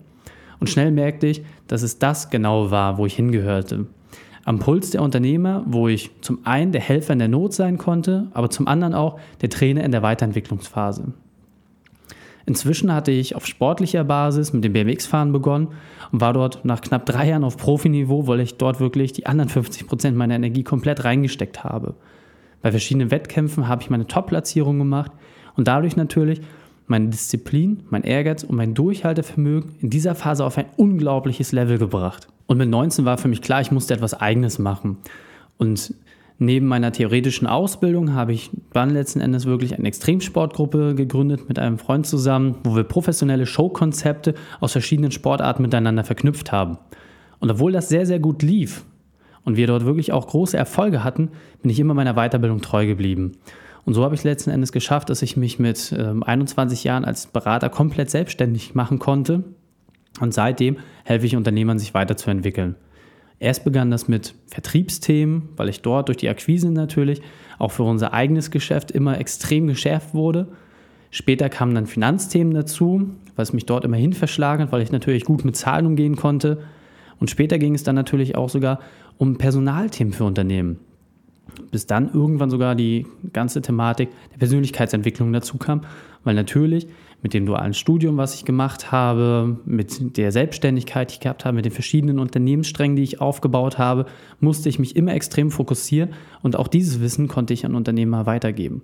Und 0.59 0.69
schnell 0.69 0.91
merkte 0.91 1.27
ich, 1.27 1.43
dass 1.67 1.83
es 1.83 1.99
das 1.99 2.29
genau 2.29 2.71
war, 2.71 2.97
wo 2.97 3.05
ich 3.05 3.15
hingehörte. 3.15 3.87
Am 4.45 4.59
Puls 4.59 4.91
der 4.91 5.01
Unternehmer, 5.01 5.63
wo 5.67 5.87
ich 5.87 6.09
zum 6.21 6.39
einen 6.45 6.71
der 6.71 6.81
Helfer 6.81 7.13
in 7.13 7.19
der 7.19 7.27
Not 7.27 7.53
sein 7.53 7.77
konnte, 7.77 8.27
aber 8.33 8.49
zum 8.49 8.67
anderen 8.67 8.93
auch 8.93 9.19
der 9.41 9.49
Trainer 9.49 9.83
in 9.83 9.91
der 9.91 10.03
Weiterentwicklungsphase. 10.03 11.11
Inzwischen 12.45 12.93
hatte 12.93 13.11
ich 13.11 13.35
auf 13.35 13.45
sportlicher 13.45 14.05
Basis 14.05 14.53
mit 14.53 14.63
dem 14.63 14.71
BMX-Fahren 14.71 15.33
begonnen 15.33 15.67
und 16.13 16.21
war 16.21 16.31
dort 16.31 16.63
nach 16.63 16.79
knapp 16.79 17.05
drei 17.05 17.27
Jahren 17.27 17.43
auf 17.43 17.57
Profiniveau, 17.57 18.25
weil 18.25 18.39
ich 18.39 18.55
dort 18.55 18.79
wirklich 18.79 19.11
die 19.11 19.25
anderen 19.25 19.49
50 19.49 19.85
Prozent 19.85 20.15
meiner 20.15 20.35
Energie 20.35 20.63
komplett 20.63 21.03
reingesteckt 21.03 21.65
habe. 21.65 21.95
Bei 22.61 22.71
verschiedenen 22.71 23.11
Wettkämpfen 23.11 23.67
habe 23.67 23.81
ich 23.81 23.89
meine 23.89 24.07
Top-Platzierung 24.07 24.79
gemacht 24.79 25.11
und 25.57 25.67
dadurch 25.67 25.97
natürlich 25.97 26.39
meine 26.87 27.09
Disziplin, 27.09 27.83
mein 27.89 28.03
Ehrgeiz 28.03 28.43
und 28.43 28.55
mein 28.55 28.73
Durchhaltevermögen 28.73 29.75
in 29.81 29.89
dieser 29.89 30.15
Phase 30.15 30.45
auf 30.45 30.57
ein 30.57 30.65
unglaubliches 30.77 31.51
Level 31.51 31.77
gebracht. 31.77 32.27
Und 32.47 32.57
mit 32.57 32.69
19 32.69 33.05
war 33.05 33.17
für 33.17 33.27
mich 33.27 33.41
klar, 33.41 33.61
ich 33.61 33.71
musste 33.71 33.93
etwas 33.93 34.13
Eigenes 34.13 34.57
machen. 34.57 34.97
Und 35.57 35.93
Neben 36.39 36.67
meiner 36.67 36.91
theoretischen 36.91 37.47
Ausbildung 37.47 38.13
habe 38.13 38.31
ich 38.31 38.51
dann 38.71 38.91
letzten 38.91 39.21
Endes 39.21 39.47
wirklich 39.47 39.75
eine 39.75 39.87
Extremsportgruppe 39.87 40.93
gegründet 40.93 41.47
mit 41.47 41.57
einem 41.57 41.79
Freund 41.79 42.05
zusammen, 42.05 42.57
wo 42.63 42.75
wir 42.75 42.83
professionelle 42.83 43.47
Showkonzepte 43.47 44.35
aus 44.59 44.73
verschiedenen 44.73 45.11
Sportarten 45.11 45.63
miteinander 45.63 46.03
verknüpft 46.03 46.51
haben. 46.51 46.77
Und 47.39 47.49
obwohl 47.49 47.71
das 47.71 47.89
sehr, 47.89 48.05
sehr 48.05 48.19
gut 48.19 48.43
lief 48.43 48.85
und 49.45 49.57
wir 49.57 49.65
dort 49.65 49.85
wirklich 49.85 50.13
auch 50.13 50.27
große 50.27 50.55
Erfolge 50.55 51.03
hatten, 51.03 51.29
bin 51.63 51.71
ich 51.71 51.79
immer 51.79 51.95
meiner 51.95 52.13
Weiterbildung 52.13 52.61
treu 52.61 52.85
geblieben. 52.85 53.31
Und 53.87 53.93
so 53.93 54.03
habe 54.03 54.15
ich 54.15 54.25
letzten 54.25 54.49
Endes 54.49 54.73
geschafft, 54.73 55.09
dass 55.09 55.21
ich 55.21 55.37
mich 55.37 55.59
mit 55.59 55.93
äh, 55.93 56.13
21 56.19 56.83
Jahren 56.83 57.05
als 57.05 57.27
Berater 57.27 57.69
komplett 57.69 58.09
selbstständig 58.09 58.75
machen 58.75 58.99
konnte. 58.99 59.45
Und 60.19 60.33
seitdem 60.33 60.75
helfe 61.05 61.25
ich 61.25 61.37
Unternehmern, 61.37 61.79
sich 61.79 61.93
weiterzuentwickeln. 61.93 62.75
Erst 63.39 63.63
begann 63.63 63.89
das 63.89 64.09
mit 64.09 64.35
Vertriebsthemen, 64.47 65.47
weil 65.55 65.69
ich 65.69 65.83
dort 65.83 66.09
durch 66.09 66.17
die 66.17 66.27
Akquise 66.27 66.69
natürlich 66.69 67.21
auch 67.59 67.71
für 67.71 67.83
unser 67.83 68.11
eigenes 68.11 68.51
Geschäft 68.51 68.91
immer 68.91 69.21
extrem 69.21 69.67
geschärft 69.67 70.13
wurde. 70.13 70.49
Später 71.09 71.47
kamen 71.47 71.73
dann 71.73 71.87
Finanzthemen 71.87 72.53
dazu, 72.53 73.11
was 73.37 73.53
mich 73.53 73.67
dort 73.67 73.85
immerhin 73.85 74.11
verschlagen 74.11 74.63
hat, 74.63 74.73
weil 74.73 74.81
ich 74.81 74.91
natürlich 74.91 75.23
gut 75.23 75.45
mit 75.45 75.55
Zahlen 75.55 75.85
umgehen 75.85 76.17
konnte. 76.17 76.57
Und 77.21 77.29
später 77.29 77.57
ging 77.57 77.73
es 77.73 77.83
dann 77.83 77.95
natürlich 77.95 78.35
auch 78.35 78.49
sogar 78.49 78.81
um 79.17 79.37
Personalthemen 79.37 80.11
für 80.11 80.25
Unternehmen. 80.25 80.81
Bis 81.71 81.85
dann 81.85 82.13
irgendwann 82.13 82.49
sogar 82.49 82.75
die 82.75 83.05
ganze 83.33 83.61
Thematik 83.61 84.09
der 84.31 84.37
Persönlichkeitsentwicklung 84.37 85.33
dazu 85.33 85.57
kam, 85.57 85.81
weil 86.23 86.35
natürlich 86.35 86.87
mit 87.23 87.33
dem 87.33 87.45
dualen 87.45 87.73
Studium, 87.73 88.17
was 88.17 88.35
ich 88.35 88.45
gemacht 88.45 88.91
habe, 88.91 89.57
mit 89.65 90.17
der 90.17 90.31
Selbstständigkeit, 90.31 91.09
die 91.09 91.15
ich 91.15 91.19
gehabt 91.19 91.45
habe, 91.45 91.55
mit 91.55 91.65
den 91.65 91.71
verschiedenen 91.71 92.19
Unternehmenssträngen, 92.19 92.95
die 92.95 93.03
ich 93.03 93.21
aufgebaut 93.21 93.77
habe, 93.77 94.05
musste 94.39 94.69
ich 94.69 94.77
mich 94.77 94.95
immer 94.95 95.13
extrem 95.13 95.49
fokussieren 95.49 96.11
und 96.43 96.55
auch 96.57 96.67
dieses 96.67 97.01
Wissen 97.01 97.27
konnte 97.27 97.53
ich 97.53 97.65
an 97.65 97.75
Unternehmer 97.75 98.25
weitergeben. 98.25 98.83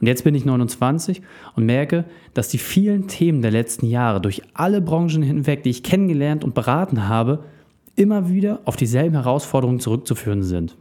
Und 0.00 0.08
jetzt 0.08 0.24
bin 0.24 0.34
ich 0.34 0.44
29 0.44 1.22
und 1.54 1.64
merke, 1.64 2.04
dass 2.34 2.48
die 2.48 2.58
vielen 2.58 3.06
Themen 3.06 3.42
der 3.42 3.52
letzten 3.52 3.86
Jahre 3.86 4.20
durch 4.20 4.42
alle 4.52 4.80
Branchen 4.80 5.22
hinweg, 5.22 5.62
die 5.62 5.70
ich 5.70 5.84
kennengelernt 5.84 6.44
und 6.44 6.54
beraten 6.54 7.08
habe, 7.08 7.44
immer 7.94 8.28
wieder 8.28 8.60
auf 8.64 8.76
dieselben 8.76 9.14
Herausforderungen 9.14 9.80
zurückzuführen 9.80 10.42
sind. 10.42 10.76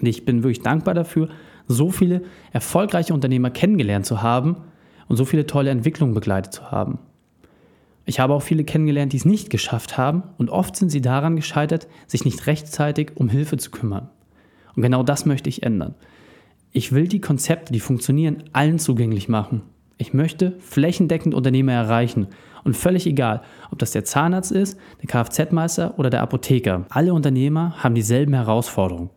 Und 0.00 0.06
ich 0.06 0.24
bin 0.24 0.42
wirklich 0.42 0.62
dankbar 0.62 0.94
dafür, 0.94 1.28
so 1.68 1.90
viele 1.90 2.22
erfolgreiche 2.52 3.14
Unternehmer 3.14 3.50
kennengelernt 3.50 4.06
zu 4.06 4.22
haben 4.22 4.56
und 5.08 5.16
so 5.16 5.24
viele 5.24 5.46
tolle 5.46 5.70
Entwicklungen 5.70 6.14
begleitet 6.14 6.52
zu 6.52 6.70
haben. 6.70 6.98
Ich 8.06 8.18
habe 8.18 8.34
auch 8.34 8.42
viele 8.42 8.64
kennengelernt, 8.64 9.12
die 9.12 9.18
es 9.18 9.24
nicht 9.24 9.50
geschafft 9.50 9.96
haben 9.98 10.24
und 10.38 10.50
oft 10.50 10.74
sind 10.74 10.90
sie 10.90 11.00
daran 11.00 11.36
gescheitert, 11.36 11.86
sich 12.06 12.24
nicht 12.24 12.46
rechtzeitig 12.46 13.12
um 13.14 13.28
Hilfe 13.28 13.56
zu 13.56 13.70
kümmern. 13.70 14.08
Und 14.74 14.82
genau 14.82 15.02
das 15.02 15.26
möchte 15.26 15.48
ich 15.48 15.62
ändern. 15.62 15.94
Ich 16.72 16.92
will 16.92 17.08
die 17.08 17.20
Konzepte, 17.20 17.72
die 17.72 17.80
funktionieren, 17.80 18.44
allen 18.52 18.78
zugänglich 18.78 19.28
machen. 19.28 19.62
Ich 19.98 20.14
möchte 20.14 20.54
flächendeckend 20.60 21.34
Unternehmer 21.34 21.72
erreichen. 21.72 22.28
Und 22.64 22.76
völlig 22.76 23.06
egal, 23.06 23.42
ob 23.70 23.78
das 23.78 23.90
der 23.90 24.04
Zahnarzt 24.04 24.52
ist, 24.52 24.78
der 25.02 25.08
Kfz-Meister 25.08 25.98
oder 25.98 26.10
der 26.10 26.22
Apotheker. 26.22 26.86
Alle 26.90 27.12
Unternehmer 27.14 27.74
haben 27.82 27.94
dieselben 27.94 28.34
Herausforderungen. 28.34 29.10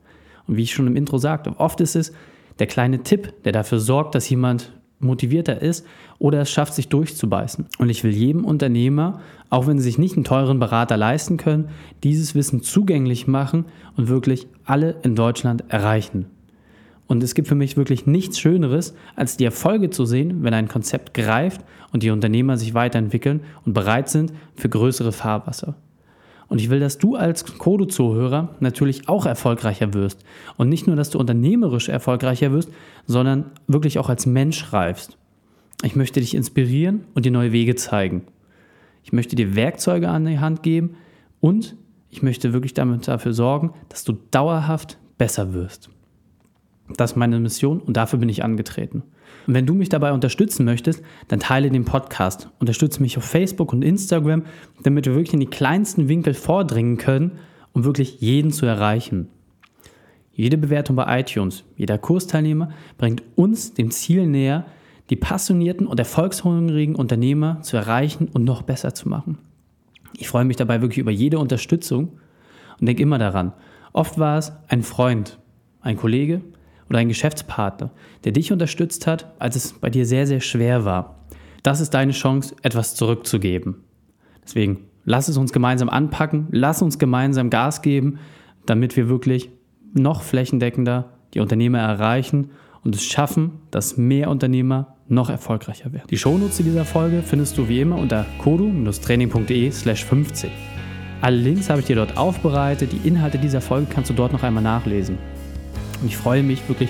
Und 0.48 0.58
wie 0.58 0.64
ich 0.64 0.74
schon 0.74 0.88
im 0.88 0.96
Intro 0.96 1.18
sagte, 1.18 1.54
oft 1.58 1.82
ist 1.82 1.96
es 1.96 2.14
der 2.60 2.68
kleine 2.68 3.04
Tipp, 3.04 3.34
der 3.44 3.52
dafür 3.52 3.80
sorgt, 3.80 4.16
dass 4.16 4.30
jemand 4.30 4.74
motivierter 5.00 5.62
ist 5.62 5.86
oder 6.18 6.42
es 6.42 6.52
schafft, 6.52 6.74
sich 6.74 6.88
durchzubeißen. 6.90 7.66
Und 7.78 7.90
ich 7.90 8.04
will 8.04 8.14
jedem 8.14 8.46
Unternehmer, 8.46 9.20
auch 9.50 9.68
wenn 9.68 9.78
sie 9.78 9.84
sich 9.84 9.98
nicht 9.98 10.16
einen 10.16 10.24
teuren 10.24 10.60
Berater 10.60 10.98
leisten 10.98 11.38
können, 11.38 11.70
dieses 12.04 12.36
Wissen 12.36 12.64
zugänglich 12.64 13.28
machen 13.28 13.66
und 13.98 14.08
wirklich 14.08 14.48
alle 14.66 14.96
in 15.04 15.16
Deutschland 15.16 15.66
erreichen. 15.68 16.28
Und 17.08 17.22
es 17.22 17.36
gibt 17.36 17.48
für 17.48 17.56
mich 17.56 17.76
wirklich 17.76 18.06
nichts 18.06 18.40
Schöneres, 18.40 18.96
als 19.16 19.38
die 19.38 19.46
Erfolge 19.46 19.90
zu 19.90 20.06
sehen, 20.06 20.44
wenn 20.44 20.54
ein 20.54 20.70
Konzept 20.70 21.14
greift 21.14 21.62
und 21.92 22.02
die 22.02 22.10
Unternehmer 22.10 22.58
sich 22.58 22.74
weiterentwickeln 22.74 23.42
und 23.66 23.74
bereit 23.74 24.10
sind 24.10 24.32
für 24.56 24.70
größere 24.70 25.12
Fahrwasser. 25.12 25.76
Und 26.50 26.60
ich 26.60 26.70
will, 26.70 26.80
dass 26.80 26.98
du 26.98 27.16
als 27.16 27.58
Kodo-Zuhörer 27.58 28.56
natürlich 28.60 29.10
auch 29.10 29.26
erfolgreicher 29.26 29.94
wirst. 29.94 30.24
Und 30.58 30.70
nicht 30.70 30.88
nur, 30.88 30.96
dass 30.96 31.10
du 31.10 31.20
unternehmerisch 31.20 31.90
erfolgreicher 31.90 32.52
wirst, 32.52 32.70
sondern 33.06 33.52
wirklich 33.68 34.00
auch 34.00 34.10
als 34.10 34.26
Mensch 34.26 34.72
reifst. 34.74 35.18
Ich 35.84 35.96
möchte 35.96 36.20
dich 36.20 36.36
inspirieren 36.36 37.06
und 37.14 37.26
dir 37.26 37.32
neue 37.32 37.52
Wege 37.52 37.76
zeigen. 37.76 38.24
Ich 39.04 39.12
möchte 39.12 39.36
dir 39.36 39.56
Werkzeuge 39.56 40.10
an 40.10 40.26
die 40.26 40.40
Hand 40.40 40.64
geben 40.64 40.96
und 41.40 41.76
ich 42.10 42.22
möchte 42.22 42.54
wirklich 42.54 42.74
damit 42.74 43.08
dafür 43.08 43.34
sorgen, 43.34 43.74
dass 43.90 44.04
du 44.04 44.14
dauerhaft 44.32 44.98
besser 45.18 45.54
wirst. 45.54 45.90
Das 46.96 47.12
ist 47.12 47.18
meine 47.18 47.40
Mission 47.40 47.80
und 47.80 47.98
dafür 47.98 48.20
bin 48.20 48.30
ich 48.30 48.44
angetreten. 48.44 49.04
Und 49.48 49.54
wenn 49.54 49.66
du 49.66 49.74
mich 49.74 49.90
dabei 49.90 50.14
unterstützen 50.14 50.66
möchtest, 50.66 51.04
dann 51.28 51.40
teile 51.40 51.70
den 51.70 51.86
Podcast. 51.86 52.50
Unterstütze 52.60 53.02
mich 53.02 53.18
auf 53.18 53.26
Facebook 53.26 53.74
und 53.74 53.84
Instagram, 53.84 54.44
damit 54.84 55.06
wir 55.06 55.14
wirklich 55.14 55.34
in 55.34 55.40
die 55.40 55.48
kleinsten 55.48 56.08
Winkel 56.08 56.34
vordringen 56.34 56.98
können, 56.98 57.40
um 57.74 57.84
wirklich 57.84 58.22
jeden 58.22 58.52
zu 58.52 58.66
erreichen. 58.66 59.28
Jede 60.32 60.58
Bewertung 60.58 60.96
bei 60.96 61.20
iTunes, 61.20 61.64
jeder 61.76 61.98
Kursteilnehmer 61.98 62.70
bringt 62.98 63.22
uns 63.36 63.74
dem 63.74 63.92
Ziel 63.92 64.26
näher, 64.26 64.66
die 65.10 65.16
passionierten 65.16 65.86
und 65.86 66.00
erfolgshungrigen 66.00 66.96
Unternehmer 66.96 67.62
zu 67.62 67.78
erreichen 67.78 68.30
und 68.34 68.44
noch 68.44 68.64
besser 68.64 68.96
zu 68.96 69.10
machen. 69.10 69.38
Ich 70.18 70.28
freue 70.28 70.46
mich 70.46 70.58
dabei 70.58 70.82
wirklich 70.82 71.00
über 71.00 71.12
jede 71.12 71.40
Unterstützung 71.40 72.20
und 72.80 72.88
denke 72.88 73.04
immer 73.04 73.20
daran. 73.20 73.54
Oft 73.92 74.18
war 74.18 74.38
es 74.38 74.54
ein 74.68 74.82
Freund, 74.82 75.38
ein 75.82 75.98
Kollege, 75.98 76.42
oder 76.90 77.00
ein 77.00 77.08
Geschäftspartner, 77.08 77.92
der 78.24 78.32
dich 78.32 78.52
unterstützt 78.52 79.08
hat, 79.08 79.34
als 79.40 79.56
es 79.56 79.74
bei 79.74 79.90
dir 79.90 80.06
sehr, 80.06 80.28
sehr 80.28 80.42
schwer 80.42 80.86
war. 80.86 81.20
Das 81.64 81.80
ist 81.80 81.94
deine 81.94 82.12
Chance, 82.12 82.56
etwas 82.62 82.96
zurückzugeben. 82.96 83.84
Deswegen 84.44 84.80
lass 85.06 85.30
es 85.30 85.38
uns 85.38 85.54
gemeinsam 85.54 85.90
anpacken, 85.90 86.48
lass 86.52 86.82
uns 86.82 87.00
gemeinsam 87.00 87.50
Gas 87.50 87.82
geben, 87.82 88.20
damit 88.66 88.96
wir 88.98 89.10
wirklich 89.10 89.50
noch 89.94 90.22
flächendeckender 90.22 91.12
die 91.34 91.40
Unternehmer 91.40 91.80
erreichen 91.80 92.52
und 92.84 92.96
es 92.96 93.04
schaffen, 93.04 93.60
dass 93.72 93.98
mehr 93.98 94.30
Unternehmer 94.30 94.96
noch 95.08 95.30
erfolgreicher 95.30 95.94
werden. 95.94 96.08
Die 96.10 96.18
Shownotes 96.18 96.58
dieser 96.58 96.86
Folge 96.86 97.22
findest 97.24 97.58
du 97.58 97.68
wie 97.68 97.82
immer 97.82 97.98
unter 97.98 98.26
kodu-training.de 98.40 99.72
slash 99.72 100.06
50. 100.06 100.52
Alle 101.22 101.38
Links 101.38 101.70
habe 101.70 101.80
ich 101.80 101.86
dir 101.86 101.96
dort 101.96 102.18
aufbereitet, 102.18 102.92
die 102.92 103.08
Inhalte 103.08 103.38
dieser 103.38 103.62
Folge 103.62 103.88
kannst 103.90 104.10
du 104.10 104.14
dort 104.14 104.34
noch 104.34 104.44
einmal 104.44 104.64
nachlesen. 104.64 105.18
Und 106.04 106.10
ich 106.10 106.18
freue 106.18 106.44
mich 106.44 106.68
wirklich 106.68 106.90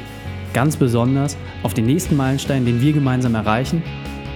ganz 0.54 0.76
besonders 0.76 1.38
auf 1.62 1.76
den 1.76 1.86
nächsten 1.86 2.18
Meilenstein, 2.18 2.66
den 2.66 2.82
wir 2.82 2.94
gemeinsam 2.94 3.36
erreichen. 3.36 3.84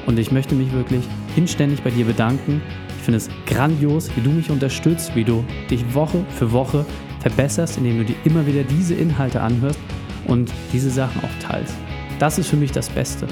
Und 0.06 0.20
ich 0.20 0.32
möchte 0.32 0.54
mich 0.54 0.72
wirklich 0.72 1.04
inständig 1.36 1.82
bei 1.82 1.90
dir 1.90 2.06
bedanken. 2.06 2.62
Ich 2.98 3.04
finde 3.04 3.18
es 3.18 3.30
grandios, 3.48 4.12
wie 4.16 4.22
du 4.22 4.30
mich 4.30 4.52
unterstützt, 4.52 5.16
wie 5.16 5.24
du 5.24 5.44
dich 5.72 5.96
Woche 5.96 6.24
für 6.38 6.52
Woche 6.52 6.86
verbesserst, 7.22 7.78
indem 7.78 7.98
du 7.98 8.06
dir 8.06 8.16
immer 8.24 8.46
wieder 8.46 8.64
diese 8.64 8.94
Inhalte 8.94 9.42
anhörst 9.42 9.80
und 10.28 10.52
diese 10.72 10.92
Sachen 10.92 11.24
auch 11.24 11.48
teilst. 11.48 11.74
Das 12.20 12.38
ist 12.38 12.50
für 12.50 12.58
mich 12.58 12.72
das 12.72 12.90
Beste. 12.90 13.28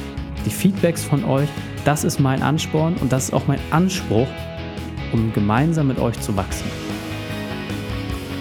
Die 0.47 0.49
Feedbacks 0.49 1.03
von 1.03 1.23
euch, 1.25 1.49
das 1.85 2.03
ist 2.03 2.19
mein 2.19 2.41
Ansporn 2.41 2.95
und 3.01 3.11
das 3.11 3.25
ist 3.25 3.33
auch 3.33 3.45
mein 3.47 3.59
Anspruch, 3.69 4.27
um 5.11 5.31
gemeinsam 5.33 5.89
mit 5.89 5.99
euch 5.99 6.19
zu 6.21 6.35
wachsen. 6.35 6.65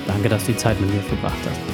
Danke, 0.07 0.31
dass 0.31 0.47
du 0.47 0.53
die 0.53 0.59
Zeit 0.59 0.81
mit 0.81 0.93
mir 0.93 1.01
verbracht 1.03 1.39
hast. 1.45 1.74